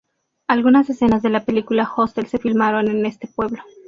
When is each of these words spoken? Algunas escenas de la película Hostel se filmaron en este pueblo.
Algunas 0.47 0.89
escenas 0.89 1.21
de 1.21 1.29
la 1.29 1.45
película 1.45 1.87
Hostel 1.95 2.25
se 2.25 2.39
filmaron 2.39 2.87
en 2.89 3.05
este 3.05 3.27
pueblo. 3.27 3.61